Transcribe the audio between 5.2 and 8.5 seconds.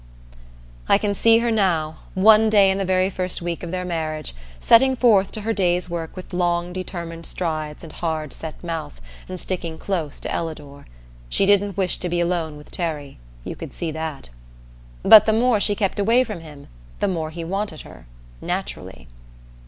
to her day's work with long determined strides and hard